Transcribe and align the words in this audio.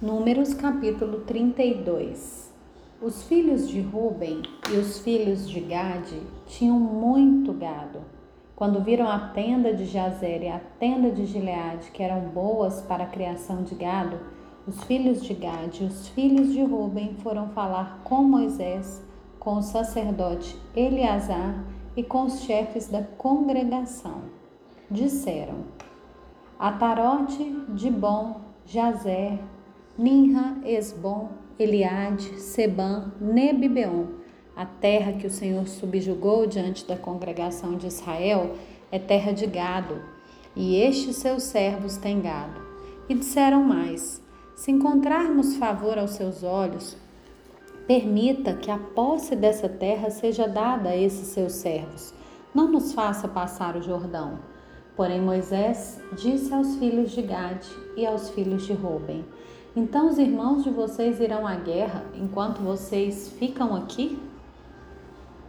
Números 0.00 0.52
capítulo 0.52 1.20
32 1.20 2.52
Os 3.00 3.22
filhos 3.22 3.66
de 3.66 3.80
Ruben 3.80 4.42
e 4.70 4.76
os 4.76 4.98
filhos 4.98 5.48
de 5.48 5.58
Gade 5.58 6.20
tinham 6.44 6.78
muito 6.78 7.50
gado. 7.54 8.00
Quando 8.54 8.84
viram 8.84 9.08
a 9.08 9.18
tenda 9.18 9.72
de 9.72 9.86
Jazer 9.86 10.42
e 10.42 10.48
a 10.48 10.60
tenda 10.78 11.10
de 11.10 11.24
Gileade, 11.24 11.90
que 11.92 12.02
eram 12.02 12.28
boas 12.28 12.82
para 12.82 13.04
a 13.04 13.08
criação 13.08 13.62
de 13.62 13.74
gado, 13.74 14.20
os 14.66 14.84
filhos 14.84 15.24
de 15.24 15.32
Gade 15.32 15.82
e 15.82 15.86
os 15.86 16.08
filhos 16.08 16.52
de 16.52 16.62
Ruben 16.62 17.14
foram 17.22 17.48
falar 17.48 18.02
com 18.04 18.22
Moisés, 18.22 19.02
com 19.40 19.56
o 19.56 19.62
sacerdote 19.62 20.60
Eleazar 20.76 21.64
e 21.96 22.02
com 22.02 22.24
os 22.24 22.40
chefes 22.40 22.86
da 22.86 23.02
congregação. 23.02 24.24
Disseram: 24.90 25.64
Atarote, 26.58 27.64
Dibon, 27.70 28.42
Jazer, 28.66 29.38
Ninra, 29.98 30.58
Esbom, 30.62 31.30
Eliade, 31.58 32.38
Sebam, 32.38 33.12
Nebibeon. 33.18 34.08
A 34.54 34.66
terra 34.66 35.14
que 35.14 35.26
o 35.26 35.30
Senhor 35.30 35.66
subjugou 35.66 36.46
diante 36.46 36.86
da 36.86 36.96
congregação 36.96 37.78
de 37.78 37.86
Israel 37.86 38.56
é 38.92 38.98
terra 38.98 39.32
de 39.32 39.46
gado, 39.46 40.02
e 40.54 40.76
estes 40.76 41.16
seus 41.16 41.44
servos 41.44 41.96
têm 41.96 42.20
gado. 42.20 42.60
E 43.08 43.14
disseram 43.14 43.62
mais: 43.62 44.22
Se 44.54 44.70
encontrarmos 44.70 45.56
favor 45.56 45.98
aos 45.98 46.10
seus 46.10 46.42
olhos, 46.42 46.94
permita 47.86 48.52
que 48.52 48.70
a 48.70 48.78
posse 48.78 49.34
dessa 49.34 49.68
terra 49.68 50.10
seja 50.10 50.46
dada 50.46 50.90
a 50.90 50.96
esses 50.96 51.28
seus 51.28 51.52
servos. 51.52 52.12
Não 52.54 52.70
nos 52.70 52.92
faça 52.92 53.26
passar 53.26 53.76
o 53.76 53.82
Jordão. 53.82 54.40
Porém 54.94 55.20
Moisés 55.20 56.00
disse 56.16 56.52
aos 56.52 56.76
filhos 56.76 57.12
de 57.12 57.22
Gade 57.22 57.68
e 57.96 58.06
aos 58.06 58.30
filhos 58.30 58.66
de 58.66 58.72
Ruben: 58.72 59.24
então 59.76 60.08
os 60.08 60.16
irmãos 60.16 60.64
de 60.64 60.70
vocês 60.70 61.20
irão 61.20 61.46
à 61.46 61.54
guerra 61.54 62.02
enquanto 62.14 62.62
vocês 62.62 63.28
ficam 63.38 63.76
aqui? 63.76 64.18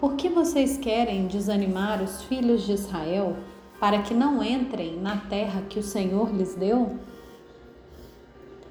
Por 0.00 0.14
que 0.14 0.30
vocês 0.30 0.78
querem 0.78 1.26
desanimar 1.26 2.02
os 2.02 2.22
filhos 2.22 2.62
de 2.62 2.72
Israel 2.72 3.36
para 3.78 4.00
que 4.00 4.14
não 4.14 4.42
entrem 4.42 4.98
na 4.98 5.18
terra 5.18 5.62
que 5.68 5.78
o 5.78 5.82
Senhor 5.82 6.34
lhes 6.34 6.54
deu? 6.54 6.98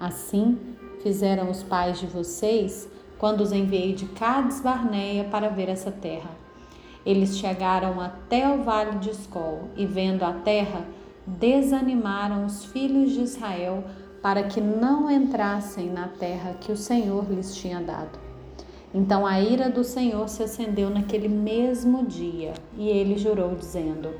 Assim 0.00 0.58
fizeram 1.00 1.48
os 1.48 1.62
pais 1.62 2.00
de 2.00 2.06
vocês 2.06 2.88
quando 3.16 3.40
os 3.40 3.52
enviei 3.52 3.92
de 3.92 4.06
Cades 4.06 4.60
Barneia 4.60 5.24
para 5.24 5.48
ver 5.48 5.68
essa 5.68 5.92
terra. 5.92 6.30
Eles 7.04 7.38
chegaram 7.38 8.00
até 8.00 8.52
o 8.52 8.64
vale 8.64 8.98
de 8.98 9.10
Escol 9.10 9.70
e, 9.76 9.86
vendo 9.86 10.24
a 10.24 10.32
terra, 10.32 10.84
desanimaram 11.24 12.44
os 12.44 12.64
filhos 12.64 13.12
de 13.12 13.20
Israel 13.20 13.84
para 14.26 14.42
que 14.42 14.60
não 14.60 15.08
entrassem 15.08 15.88
na 15.88 16.08
terra 16.08 16.56
que 16.60 16.72
o 16.72 16.76
Senhor 16.76 17.30
lhes 17.30 17.54
tinha 17.54 17.80
dado. 17.80 18.18
Então 18.92 19.24
a 19.24 19.40
ira 19.40 19.70
do 19.70 19.84
Senhor 19.84 20.28
se 20.28 20.42
acendeu 20.42 20.90
naquele 20.90 21.28
mesmo 21.28 22.04
dia, 22.04 22.52
e 22.76 22.88
ele 22.88 23.16
jurou, 23.16 23.54
dizendo: 23.54 24.10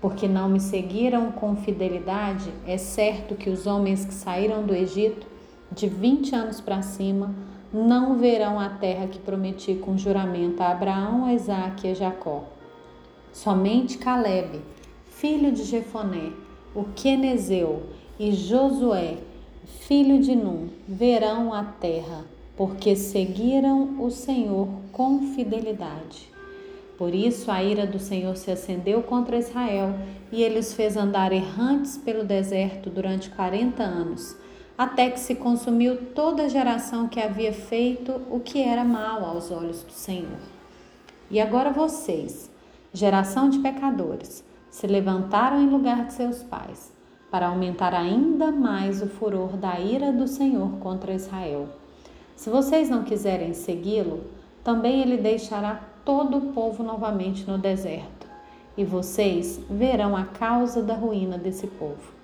Porque 0.00 0.26
não 0.26 0.48
me 0.48 0.58
seguiram 0.58 1.30
com 1.30 1.54
fidelidade, 1.54 2.52
é 2.66 2.76
certo 2.76 3.36
que 3.36 3.48
os 3.48 3.64
homens 3.64 4.04
que 4.04 4.12
saíram 4.12 4.66
do 4.66 4.74
Egito, 4.74 5.24
de 5.70 5.86
vinte 5.88 6.34
anos 6.34 6.60
para 6.60 6.82
cima, 6.82 7.32
não 7.72 8.18
verão 8.18 8.58
a 8.58 8.70
terra 8.70 9.06
que 9.06 9.20
prometi 9.20 9.76
com 9.76 9.96
juramento 9.96 10.64
a 10.64 10.72
Abraão, 10.72 11.26
a 11.26 11.32
Isaque 11.32 11.86
e 11.86 11.92
a 11.92 11.94
Jacó. 11.94 12.42
Somente 13.32 13.98
Caleb, 13.98 14.60
filho 15.06 15.52
de 15.52 15.62
Jefoné, 15.62 16.32
o 16.74 16.86
Quenezeu 16.96 17.84
e 18.18 18.32
Josué, 18.32 19.18
filho 19.80 20.18
de 20.20 20.34
Num, 20.34 20.68
verão 20.88 21.52
a 21.52 21.62
terra, 21.62 22.24
porque 22.56 22.96
seguiram 22.96 24.00
o 24.02 24.10
Senhor 24.10 24.68
com 24.92 25.34
fidelidade. 25.34 26.32
Por 26.96 27.14
isso 27.14 27.50
a 27.50 27.62
ira 27.62 27.86
do 27.86 27.98
Senhor 27.98 28.36
se 28.36 28.50
acendeu 28.50 29.02
contra 29.02 29.36
Israel 29.36 29.94
e 30.32 30.42
ele 30.42 30.58
os 30.58 30.72
fez 30.72 30.96
andar 30.96 31.32
errantes 31.32 31.98
pelo 31.98 32.24
deserto 32.24 32.88
durante 32.88 33.30
quarenta 33.30 33.82
anos, 33.82 34.36
até 34.78 35.10
que 35.10 35.20
se 35.20 35.34
consumiu 35.34 35.96
toda 36.14 36.44
a 36.44 36.48
geração 36.48 37.08
que 37.08 37.20
havia 37.20 37.52
feito 37.52 38.22
o 38.30 38.40
que 38.40 38.62
era 38.62 38.84
mal 38.84 39.24
aos 39.24 39.50
olhos 39.50 39.82
do 39.82 39.92
Senhor. 39.92 40.38
E 41.30 41.40
agora 41.40 41.70
vocês, 41.70 42.50
geração 42.92 43.50
de 43.50 43.58
pecadores, 43.58 44.44
se 44.70 44.86
levantaram 44.86 45.60
em 45.60 45.68
lugar 45.68 46.06
de 46.06 46.14
seus 46.14 46.42
pais 46.42 46.94
para 47.34 47.48
aumentar 47.48 47.92
ainda 47.92 48.52
mais 48.52 49.02
o 49.02 49.08
furor 49.08 49.56
da 49.56 49.80
ira 49.80 50.12
do 50.12 50.28
Senhor 50.28 50.70
contra 50.78 51.12
Israel. 51.12 51.66
Se 52.36 52.48
vocês 52.48 52.88
não 52.88 53.02
quiserem 53.02 53.52
segui-lo, 53.54 54.20
também 54.62 55.00
ele 55.00 55.16
deixará 55.16 55.82
todo 56.04 56.36
o 56.36 56.52
povo 56.52 56.84
novamente 56.84 57.44
no 57.44 57.58
deserto, 57.58 58.28
e 58.76 58.84
vocês 58.84 59.60
verão 59.68 60.16
a 60.16 60.26
causa 60.26 60.80
da 60.80 60.94
ruína 60.94 61.36
desse 61.36 61.66
povo. 61.66 62.14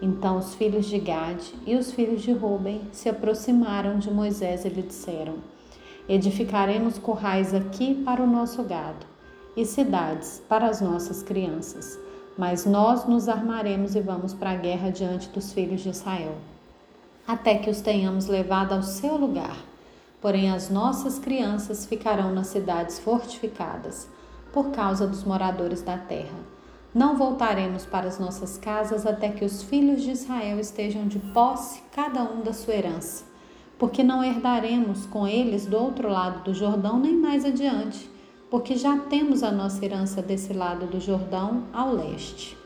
Então 0.00 0.38
os 0.38 0.54
filhos 0.54 0.86
de 0.86 1.00
Gade 1.00 1.52
e 1.66 1.76
os 1.76 1.92
filhos 1.92 2.22
de 2.22 2.32
Ruben 2.32 2.80
se 2.92 3.10
aproximaram 3.10 3.98
de 3.98 4.10
Moisés 4.10 4.64
e 4.64 4.70
lhe 4.70 4.80
disseram: 4.80 5.34
Edificaremos 6.08 6.96
currais 6.96 7.52
aqui 7.52 7.94
para 7.94 8.22
o 8.22 8.26
nosso 8.26 8.62
gado 8.62 9.04
e 9.54 9.66
cidades 9.66 10.42
para 10.48 10.66
as 10.66 10.80
nossas 10.80 11.22
crianças 11.22 12.06
mas 12.36 12.66
nós 12.66 13.06
nos 13.06 13.28
armaremos 13.28 13.94
e 13.94 14.00
vamos 14.00 14.34
para 14.34 14.50
a 14.50 14.56
guerra 14.56 14.90
diante 14.90 15.28
dos 15.28 15.52
filhos 15.52 15.80
de 15.80 15.88
Israel, 15.88 16.34
até 17.26 17.56
que 17.56 17.70
os 17.70 17.80
tenhamos 17.80 18.26
levado 18.26 18.74
ao 18.74 18.82
seu 18.82 19.16
lugar. 19.16 19.56
Porém, 20.20 20.50
as 20.50 20.68
nossas 20.68 21.18
crianças 21.18 21.86
ficarão 21.86 22.32
nas 22.32 22.48
cidades 22.48 22.98
fortificadas, 22.98 24.08
por 24.52 24.70
causa 24.70 25.06
dos 25.06 25.24
moradores 25.24 25.82
da 25.82 25.96
terra. 25.96 26.38
Não 26.94 27.16
voltaremos 27.16 27.84
para 27.84 28.08
as 28.08 28.18
nossas 28.18 28.56
casas 28.56 29.06
até 29.06 29.28
que 29.28 29.44
os 29.44 29.62
filhos 29.62 30.02
de 30.02 30.10
Israel 30.10 30.58
estejam 30.58 31.06
de 31.06 31.18
posse, 31.18 31.82
cada 31.94 32.22
um 32.22 32.42
da 32.42 32.52
sua 32.52 32.74
herança, 32.74 33.24
porque 33.78 34.02
não 34.02 34.24
herdaremos 34.24 35.04
com 35.06 35.26
eles 35.28 35.66
do 35.66 35.76
outro 35.76 36.08
lado 36.08 36.44
do 36.44 36.54
Jordão 36.54 36.98
nem 36.98 37.14
mais 37.14 37.44
adiante 37.44 38.15
porque 38.50 38.76
já 38.76 38.96
temos 38.98 39.42
a 39.42 39.50
nossa 39.50 39.84
herança 39.84 40.22
desse 40.22 40.52
lado 40.52 40.86
do 40.86 41.00
Jordão 41.00 41.64
ao 41.72 41.92
leste. 41.92 42.56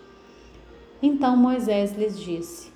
Então 1.03 1.37
Moisés 1.37 1.97
lhes 1.97 2.19
disse: 2.19 2.71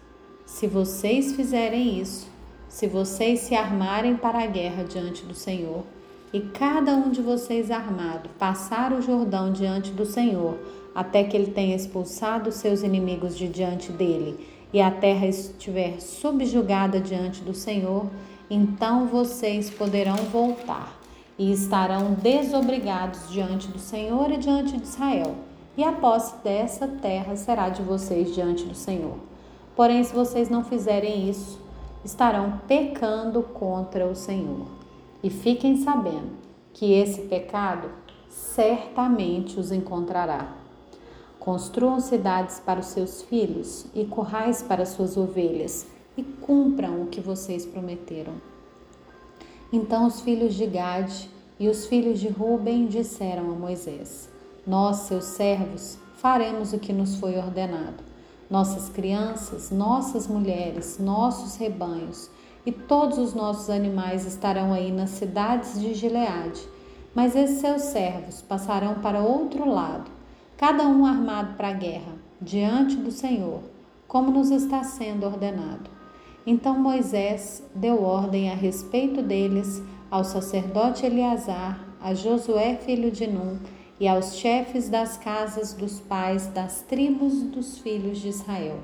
Se 0.46 0.66
vocês 0.66 1.34
fizerem 1.34 2.00
isso, 2.00 2.26
se 2.68 2.86
vocês 2.86 3.40
se 3.40 3.54
armarem 3.54 4.16
para 4.16 4.42
a 4.42 4.46
guerra 4.46 4.84
diante 4.84 5.24
do 5.24 5.34
Senhor, 5.34 5.84
e 6.32 6.40
cada 6.40 6.94
um 6.96 7.10
de 7.10 7.20
vocês 7.20 7.70
armado 7.70 8.28
passar 8.38 8.92
o 8.92 9.02
Jordão 9.02 9.52
diante 9.52 9.92
do 9.92 10.06
Senhor, 10.06 10.58
até 10.94 11.22
que 11.22 11.36
ele 11.36 11.52
tenha 11.52 11.76
expulsado 11.76 12.50
seus 12.50 12.82
inimigos 12.82 13.36
de 13.36 13.46
diante 13.48 13.92
dele, 13.92 14.48
e 14.72 14.80
a 14.80 14.90
terra 14.90 15.26
estiver 15.26 16.00
subjugada 16.00 16.98
diante 16.98 17.42
do 17.42 17.54
Senhor, 17.54 18.10
então 18.50 19.06
vocês 19.06 19.70
poderão 19.70 20.16
voltar 20.16 21.03
e 21.38 21.52
estarão 21.52 22.14
desobrigados 22.14 23.30
diante 23.30 23.68
do 23.68 23.78
Senhor 23.78 24.30
e 24.30 24.36
diante 24.36 24.76
de 24.76 24.84
Israel, 24.84 25.34
e 25.76 25.82
a 25.82 25.92
posse 25.92 26.36
dessa 26.44 26.86
terra 26.86 27.34
será 27.36 27.68
de 27.68 27.82
vocês 27.82 28.34
diante 28.34 28.64
do 28.64 28.74
Senhor. 28.74 29.16
Porém, 29.74 30.04
se 30.04 30.14
vocês 30.14 30.48
não 30.48 30.62
fizerem 30.62 31.28
isso, 31.28 31.60
estarão 32.04 32.60
pecando 32.68 33.42
contra 33.42 34.06
o 34.06 34.14
Senhor. 34.14 34.66
E 35.22 35.30
fiquem 35.30 35.78
sabendo 35.78 36.30
que 36.72 36.92
esse 36.92 37.22
pecado 37.22 37.88
certamente 38.28 39.58
os 39.58 39.72
encontrará. 39.72 40.52
Construam 41.40 41.98
cidades 41.98 42.60
para 42.60 42.80
os 42.80 42.86
seus 42.86 43.22
filhos 43.22 43.86
e 43.94 44.04
currais 44.04 44.62
para 44.62 44.86
suas 44.86 45.16
ovelhas, 45.16 45.86
e 46.16 46.22
cumpram 46.22 47.02
o 47.02 47.06
que 47.06 47.20
vocês 47.20 47.66
prometeram. 47.66 48.53
Então 49.74 50.06
os 50.06 50.20
filhos 50.20 50.54
de 50.54 50.66
Gade 50.66 51.28
e 51.58 51.68
os 51.68 51.86
filhos 51.86 52.20
de 52.20 52.28
Ruben 52.28 52.86
disseram 52.86 53.50
a 53.50 53.54
Moisés: 53.56 54.28
Nós, 54.64 54.98
seus 54.98 55.24
servos, 55.24 55.98
faremos 56.14 56.72
o 56.72 56.78
que 56.78 56.92
nos 56.92 57.16
foi 57.16 57.36
ordenado. 57.36 58.04
Nossas 58.48 58.88
crianças, 58.88 59.72
nossas 59.72 60.28
mulheres, 60.28 61.00
nossos 61.00 61.56
rebanhos 61.56 62.30
e 62.64 62.70
todos 62.70 63.18
os 63.18 63.34
nossos 63.34 63.68
animais 63.68 64.24
estarão 64.24 64.72
aí 64.72 64.92
nas 64.92 65.10
cidades 65.10 65.80
de 65.80 65.92
Gileade. 65.92 66.60
Mas 67.12 67.34
esses 67.34 67.58
seus 67.58 67.82
servos 67.82 68.42
passarão 68.42 69.00
para 69.00 69.24
outro 69.24 69.68
lado, 69.68 70.08
cada 70.56 70.86
um 70.86 71.04
armado 71.04 71.56
para 71.56 71.70
a 71.70 71.72
guerra, 71.72 72.12
diante 72.40 72.94
do 72.94 73.10
Senhor, 73.10 73.58
como 74.06 74.30
nos 74.30 74.52
está 74.52 74.84
sendo 74.84 75.26
ordenado. 75.26 75.93
Então 76.46 76.78
Moisés 76.78 77.62
deu 77.74 78.02
ordem 78.02 78.50
a 78.50 78.54
respeito 78.54 79.22
deles 79.22 79.82
ao 80.10 80.24
sacerdote 80.24 81.06
Eleazar, 81.06 81.88
a 82.00 82.12
Josué 82.12 82.76
filho 82.76 83.10
de 83.10 83.26
Num 83.26 83.58
e 83.98 84.06
aos 84.06 84.36
chefes 84.36 84.88
das 84.90 85.16
casas 85.16 85.72
dos 85.72 86.00
pais 86.00 86.46
das 86.48 86.82
tribos 86.82 87.42
dos 87.44 87.78
filhos 87.78 88.18
de 88.18 88.28
Israel. 88.28 88.78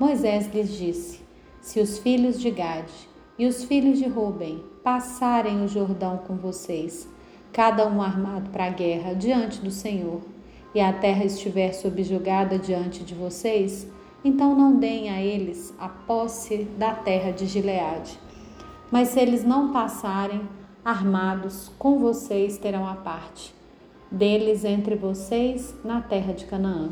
Moisés 0.00 0.52
lhes 0.52 0.76
disse: 0.76 1.20
se 1.60 1.78
os 1.80 1.98
filhos 1.98 2.40
de 2.40 2.50
Gade 2.50 3.08
e 3.38 3.46
os 3.46 3.64
filhos 3.64 3.98
de 3.98 4.06
Ruben 4.06 4.62
passarem 4.82 5.64
o 5.64 5.68
Jordão 5.68 6.18
com 6.18 6.34
vocês, 6.36 7.08
cada 7.52 7.86
um 7.86 8.02
armado 8.02 8.50
para 8.50 8.66
a 8.66 8.70
guerra 8.70 9.14
diante 9.14 9.60
do 9.60 9.70
Senhor, 9.70 10.20
e 10.74 10.80
a 10.80 10.92
terra 10.92 11.24
estiver 11.24 11.72
subjugada 11.72 12.58
diante 12.58 13.02
de 13.02 13.14
vocês, 13.14 13.88
então 14.24 14.54
não 14.54 14.76
deem 14.76 15.10
a 15.10 15.22
eles 15.22 15.74
a 15.78 15.88
posse 15.88 16.64
da 16.78 16.92
terra 16.92 17.30
de 17.30 17.46
Gileade. 17.46 18.18
Mas 18.90 19.08
se 19.08 19.20
eles 19.20 19.44
não 19.44 19.72
passarem 19.72 20.42
armados, 20.84 21.70
com 21.78 21.98
vocês 21.98 22.58
terão 22.58 22.86
a 22.86 22.94
parte 22.94 23.54
deles 24.10 24.64
entre 24.64 24.94
vocês 24.94 25.74
na 25.84 26.00
terra 26.00 26.32
de 26.32 26.44
Canaã. 26.44 26.90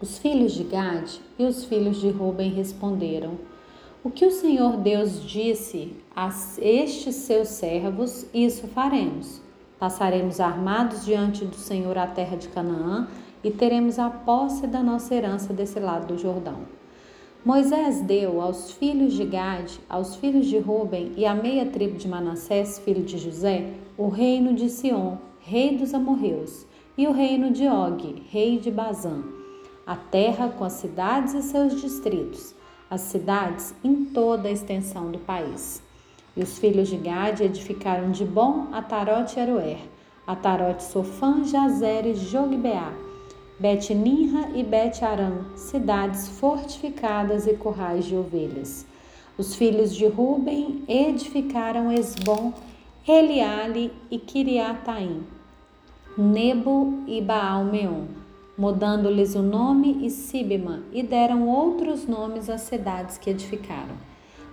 Os 0.00 0.18
filhos 0.18 0.52
de 0.52 0.64
Gade 0.64 1.20
e 1.38 1.44
os 1.44 1.64
filhos 1.64 2.00
de 2.00 2.08
Ruben 2.10 2.50
responderam: 2.50 3.38
O 4.02 4.10
que 4.10 4.24
o 4.24 4.30
Senhor 4.30 4.76
Deus 4.76 5.22
disse 5.22 5.94
a 6.14 6.30
estes 6.58 7.14
seus 7.16 7.48
servos, 7.48 8.26
isso 8.32 8.66
faremos. 8.68 9.40
Passaremos 9.78 10.40
armados 10.40 11.04
diante 11.04 11.44
do 11.44 11.56
Senhor 11.56 11.96
a 11.96 12.06
terra 12.06 12.36
de 12.36 12.48
Canaã 12.48 13.08
e 13.42 13.50
teremos 13.50 13.98
a 13.98 14.10
posse 14.10 14.66
da 14.66 14.82
nossa 14.82 15.14
herança 15.14 15.52
desse 15.52 15.78
lado 15.78 16.08
do 16.08 16.18
Jordão. 16.18 16.60
Moisés 17.44 18.00
deu 18.02 18.40
aos 18.40 18.72
filhos 18.72 19.14
de 19.14 19.24
Gade, 19.24 19.80
aos 19.88 20.16
filhos 20.16 20.46
de 20.46 20.58
Ruben 20.58 21.12
e 21.16 21.24
à 21.24 21.34
meia 21.34 21.66
tribo 21.66 21.96
de 21.96 22.06
Manassés, 22.06 22.78
filho 22.78 23.02
de 23.02 23.16
José, 23.18 23.72
o 23.96 24.08
reino 24.08 24.52
de 24.52 24.68
Sion, 24.68 25.16
rei 25.40 25.76
dos 25.76 25.94
amorreus, 25.94 26.66
e 26.98 27.06
o 27.06 27.12
reino 27.12 27.50
de 27.50 27.66
Og, 27.66 28.22
rei 28.28 28.58
de 28.58 28.70
Bazã 28.70 29.40
a 29.90 29.96
terra 29.96 30.48
com 30.50 30.62
as 30.62 30.74
cidades 30.74 31.34
e 31.34 31.42
seus 31.42 31.80
distritos, 31.80 32.54
as 32.88 33.00
cidades 33.00 33.74
em 33.82 34.04
toda 34.04 34.46
a 34.46 34.52
extensão 34.52 35.10
do 35.10 35.18
país. 35.18 35.82
E 36.36 36.42
os 36.44 36.60
filhos 36.60 36.86
de 36.86 36.96
Gade 36.96 37.42
edificaram 37.42 38.12
de 38.12 38.24
bom 38.24 38.68
Atarote 38.70 39.36
e 39.36 39.42
Aroer, 39.42 39.80
Atarote 40.24 40.84
Sofã, 40.84 41.42
Jazer 41.42 42.06
e 42.06 42.14
Jogbeá, 42.14 42.92
Bet-Ninra 43.60 44.48
e 44.54 44.64
Bet-Aram, 44.64 45.56
cidades 45.56 46.26
fortificadas 46.28 47.46
e 47.46 47.52
currais 47.52 48.04
de 48.04 48.16
ovelhas. 48.16 48.86
Os 49.38 49.54
filhos 49.54 49.94
de 49.94 50.06
Ruben 50.06 50.82
edificaram 50.88 51.92
Esbom, 51.92 52.52
Eliale 53.06 53.92
e 54.10 54.18
Kiriataim, 54.18 55.22
Nebo 56.16 57.04
e 57.06 57.20
Baal-Meon 57.20 58.20
mudando-lhes 58.60 59.34
o 59.34 59.42
nome 59.42 60.04
e 60.04 60.10
Sibima, 60.10 60.82
e 60.92 61.02
deram 61.02 61.48
outros 61.48 62.06
nomes 62.06 62.50
às 62.50 62.60
cidades 62.60 63.16
que 63.16 63.30
edificaram. 63.30 63.96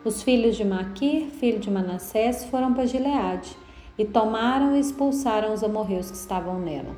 Os 0.06 0.24
filhos 0.24 0.56
de 0.56 0.64
Maquir, 0.64 1.26
filho 1.26 1.60
de 1.60 1.70
Manassés, 1.70 2.46
foram 2.46 2.74
para 2.74 2.86
Gileade, 2.86 3.58
e 4.00 4.06
tomaram 4.06 4.78
e 4.78 4.80
expulsaram 4.80 5.54
os 5.54 5.62
amorreus 5.62 6.10
que 6.10 6.16
estavam 6.16 6.58
nela. 6.58 6.96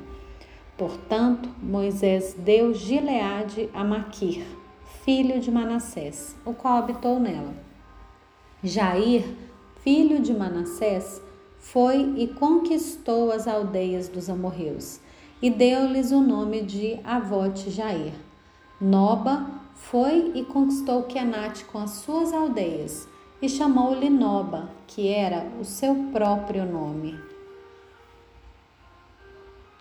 Portanto, 0.80 1.46
Moisés 1.62 2.34
deu 2.38 2.72
Gileade 2.72 3.68
a 3.74 3.84
Maquir, 3.84 4.42
filho 5.04 5.38
de 5.38 5.50
Manassés, 5.50 6.34
o 6.42 6.54
qual 6.54 6.78
habitou 6.78 7.20
nela. 7.20 7.52
Jair, 8.64 9.26
filho 9.84 10.20
de 10.20 10.32
Manassés, 10.32 11.20
foi 11.58 12.14
e 12.16 12.28
conquistou 12.28 13.30
as 13.30 13.46
aldeias 13.46 14.08
dos 14.08 14.30
amorreus 14.30 15.00
e 15.42 15.50
deu-lhes 15.50 16.12
o 16.12 16.22
nome 16.22 16.62
de 16.62 16.98
Avote 17.04 17.68
Jair. 17.68 18.14
Noba 18.80 19.50
foi 19.74 20.32
e 20.34 20.46
conquistou 20.46 21.02
Kenat 21.02 21.62
com 21.66 21.76
as 21.76 21.90
suas 21.90 22.32
aldeias 22.32 23.06
e 23.42 23.50
chamou-lhe 23.50 24.08
Noba, 24.08 24.70
que 24.86 25.08
era 25.08 25.46
o 25.60 25.64
seu 25.64 25.94
próprio 26.10 26.64
nome. 26.64 27.29